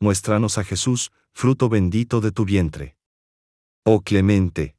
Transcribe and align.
muéstranos 0.00 0.56
a 0.56 0.64
Jesús, 0.64 1.12
fruto 1.32 1.68
bendito 1.68 2.20
de 2.20 2.32
tu 2.32 2.44
vientre. 2.44 2.96
Oh 3.84 4.00
clemente. 4.00 4.76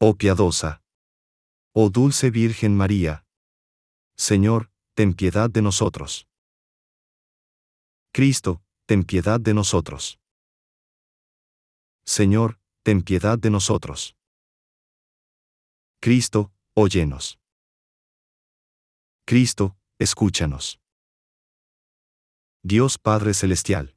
Oh 0.00 0.16
piadosa. 0.16 0.82
Oh 1.74 1.90
dulce 1.90 2.30
Virgen 2.30 2.76
María. 2.76 3.24
Señor, 4.16 4.70
ten 4.94 5.14
piedad 5.14 5.50
de 5.50 5.62
nosotros. 5.62 6.26
Cristo, 8.12 8.62
ten 8.86 9.04
piedad 9.04 9.40
de 9.40 9.54
nosotros. 9.54 10.18
Señor, 12.04 12.58
ten 12.82 13.02
piedad 13.02 13.38
de 13.38 13.50
nosotros. 13.50 14.16
Cristo, 16.00 16.52
óyenos. 16.74 17.38
Cristo, 19.24 19.76
escúchanos. 19.98 20.80
Dios 22.62 22.98
Padre 22.98 23.34
Celestial 23.34 23.96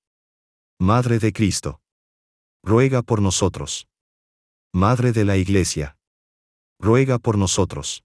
Madre 0.83 1.19
de 1.19 1.31
Cristo. 1.31 1.79
Ruega 2.63 3.03
por 3.03 3.21
nosotros. 3.21 3.87
Madre 4.73 5.11
de 5.11 5.25
la 5.25 5.37
Iglesia. 5.37 5.95
Ruega 6.79 7.19
por 7.19 7.37
nosotros. 7.37 8.03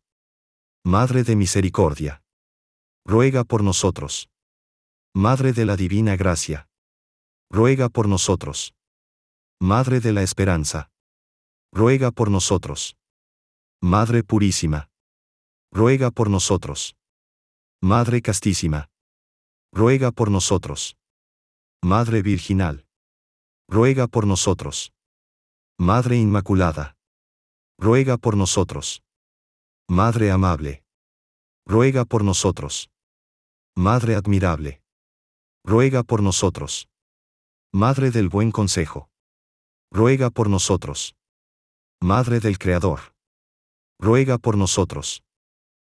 Madre 0.85 1.25
de 1.25 1.37
Misericordia. 1.37 2.23
Ruega 3.07 3.45
por 3.45 3.65
nosotros. 3.65 4.29
Madre 5.15 5.55
de 5.55 5.65
la 5.65 5.75
Divina 5.77 6.17
Gracia. 6.17 6.69
Ruega 7.51 7.89
por 7.89 8.09
nosotros. 8.09 8.75
Madre 9.59 10.01
de 10.01 10.13
la 10.13 10.23
Esperanza. 10.23 10.91
Ruega 11.73 12.11
por 12.11 12.31
nosotros. 12.31 12.99
Madre 13.81 14.23
Purísima. 14.23 14.91
Ruega 15.73 16.11
por 16.11 16.29
nosotros. 16.29 16.95
Madre 17.81 18.21
Castísima. 18.21 18.91
Ruega 19.73 20.13
por 20.13 20.31
nosotros. 20.31 20.99
Madre 21.87 22.21
Virginal. 22.21 22.85
Ruega 23.69 24.09
por 24.09 24.27
nosotros. 24.27 24.93
Madre 25.79 26.17
Inmaculada. 26.17 26.97
Ruega 27.79 28.17
por 28.17 28.37
nosotros. 28.37 29.05
Madre 29.89 30.33
Amable. 30.33 30.83
Ruega 31.65 32.05
por 32.05 32.25
nosotros. 32.25 32.91
Madre 33.77 34.17
Admirable. 34.17 34.83
Ruega 35.65 36.03
por 36.03 36.25
nosotros. 36.25 36.89
Madre 37.73 38.11
del 38.11 38.31
Buen 38.31 38.51
Consejo. 38.51 39.09
Ruega 39.93 40.31
por 40.31 40.51
nosotros. 40.51 41.15
Madre 42.03 42.41
del 42.41 42.59
Creador. 42.59 43.15
Ruega 44.01 44.39
por 44.39 44.57
nosotros. 44.59 45.23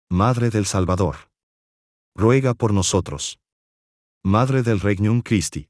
Madre 0.10 0.50
del 0.50 0.66
Salvador. 0.66 1.32
Ruega 2.14 2.54
por 2.56 2.74
nosotros. 2.74 3.40
Madre 4.22 4.64
del 4.64 4.82
Regnum 4.82 5.22
Christi 5.22 5.70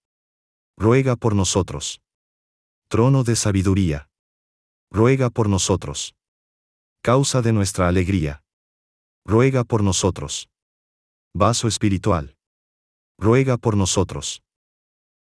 ruega 0.81 1.15
por 1.15 1.35
nosotros. 1.35 2.01
Trono 2.87 3.23
de 3.23 3.35
sabiduría, 3.35 4.09
ruega 4.91 5.29
por 5.29 5.47
nosotros. 5.47 6.15
Causa 7.03 7.43
de 7.43 7.53
nuestra 7.53 7.87
alegría, 7.87 8.43
ruega 9.23 9.63
por 9.63 9.83
nosotros. 9.83 10.49
Vaso 11.35 11.67
espiritual, 11.67 12.35
ruega 13.19 13.57
por 13.57 13.77
nosotros. 13.77 14.41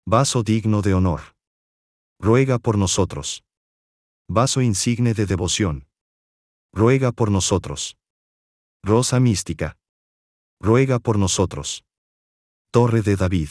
Vaso 0.07 0.43
digno 0.43 0.81
de 0.81 0.95
honor, 0.95 1.37
ruega 2.19 2.59
por 2.59 2.79
nosotros. 2.79 3.45
Vaso 4.31 4.63
insigne 4.63 5.13
de 5.13 5.27
devoción, 5.27 5.87
ruega 6.73 7.13
por 7.13 7.31
nosotros. 7.31 7.99
Rosa 8.83 9.21
mística, 9.21 9.77
ruega 10.59 10.99
por 11.01 11.19
nosotros. 11.19 11.85
Torre 12.73 13.03
de 13.03 13.17
David 13.17 13.51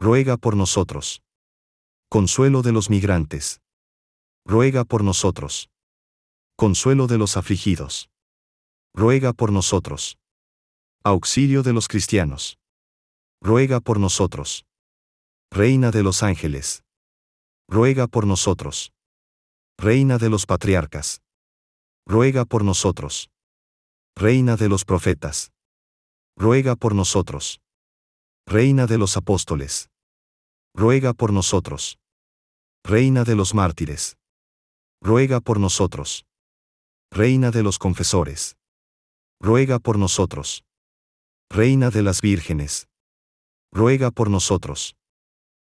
ruega 0.00 0.38
por 0.38 0.56
nosotros. 0.56 1.22
Consuelo 2.08 2.62
de 2.62 2.72
los 2.72 2.88
migrantes. 2.88 3.60
Ruega 4.46 4.84
por 4.84 5.04
nosotros. 5.04 5.68
Consuelo 6.56 7.06
de 7.06 7.18
los 7.18 7.36
afligidos. 7.36 8.08
Ruega 8.94 9.34
por 9.34 9.52
nosotros. 9.52 10.16
Auxilio 11.04 11.62
de 11.62 11.74
los 11.74 11.86
cristianos. 11.86 12.58
Ruega 13.42 13.80
por 13.80 14.00
nosotros. 14.00 14.64
Reina 15.50 15.90
de 15.90 16.02
los 16.02 16.22
ángeles. 16.22 16.82
Ruega 17.68 18.06
por 18.06 18.26
nosotros. 18.26 18.92
Reina 19.76 20.16
de 20.16 20.30
los 20.30 20.46
patriarcas. 20.46 21.20
Ruega 22.06 22.46
por 22.46 22.64
nosotros. 22.64 23.28
Reina 24.16 24.56
de 24.56 24.70
los 24.70 24.86
profetas. 24.86 25.52
Ruega 26.38 26.74
por 26.74 26.94
nosotros. 26.94 27.60
Reina 28.52 28.88
de 28.88 28.98
los 28.98 29.16
apóstoles. 29.16 29.90
Ruega 30.74 31.12
por 31.12 31.32
nosotros. 31.32 32.00
Reina 32.82 33.22
de 33.22 33.36
los 33.36 33.54
mártires. 33.54 34.16
Ruega 35.00 35.38
por 35.38 35.60
nosotros. 35.60 36.26
Reina 37.12 37.52
de 37.52 37.62
los 37.62 37.78
confesores. 37.78 38.56
Ruega 39.40 39.78
por 39.78 40.00
nosotros. 40.00 40.64
Reina 41.48 41.90
de 41.90 42.02
las 42.02 42.22
vírgenes. 42.22 42.88
Ruega 43.72 44.10
por 44.10 44.28
nosotros. 44.28 44.96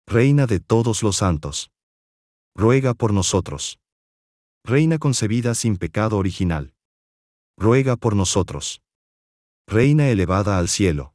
Reina 0.05 0.45
de 0.45 0.59
todos 0.59 1.01
los 1.01 1.15
santos. 1.15 1.71
Ruega 2.57 2.93
por 2.93 3.13
nosotros. 3.13 3.79
Reina 4.65 4.97
concebida 4.97 5.55
sin 5.55 5.77
pecado 5.77 6.17
original. 6.17 6.73
Ruega 7.57 7.95
por 7.95 8.17
nosotros. 8.17 8.81
Reina 9.65 10.09
elevada 10.09 10.57
al 10.57 10.67
cielo 10.67 11.14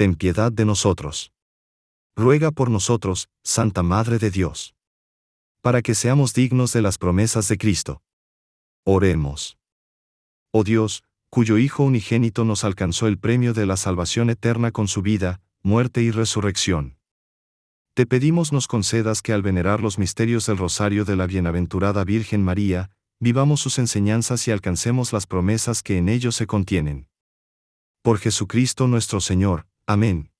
Ten 0.00 0.14
piedad 0.14 0.50
de 0.50 0.64
nosotros. 0.64 1.30
Ruega 2.16 2.52
por 2.52 2.70
nosotros, 2.70 3.28
Santa 3.44 3.82
Madre 3.82 4.18
de 4.18 4.30
Dios. 4.30 4.74
Para 5.60 5.82
que 5.82 5.94
seamos 5.94 6.32
dignos 6.32 6.72
de 6.72 6.80
las 6.80 6.96
promesas 6.96 7.48
de 7.48 7.58
Cristo. 7.58 8.00
Oremos. 8.82 9.58
Oh 10.52 10.64
Dios, 10.64 11.04
cuyo 11.28 11.58
Hijo 11.58 11.82
unigénito 11.82 12.46
nos 12.46 12.64
alcanzó 12.64 13.08
el 13.08 13.18
premio 13.18 13.52
de 13.52 13.66
la 13.66 13.76
salvación 13.76 14.30
eterna 14.30 14.70
con 14.70 14.88
su 14.88 15.02
vida, 15.02 15.42
muerte 15.62 16.00
y 16.00 16.10
resurrección. 16.10 16.96
Te 17.92 18.06
pedimos 18.06 18.54
nos 18.54 18.68
concedas 18.68 19.20
que 19.20 19.34
al 19.34 19.42
venerar 19.42 19.82
los 19.82 19.98
misterios 19.98 20.46
del 20.46 20.56
rosario 20.56 21.04
de 21.04 21.16
la 21.16 21.26
bienaventurada 21.26 22.04
Virgen 22.04 22.42
María, 22.42 22.90
vivamos 23.18 23.60
sus 23.60 23.78
enseñanzas 23.78 24.48
y 24.48 24.50
alcancemos 24.50 25.12
las 25.12 25.26
promesas 25.26 25.82
que 25.82 25.98
en 25.98 26.08
ellos 26.08 26.36
se 26.36 26.46
contienen. 26.46 27.06
Por 28.00 28.16
Jesucristo 28.18 28.88
nuestro 28.88 29.20
Señor. 29.20 29.66
Amén. 29.92 30.30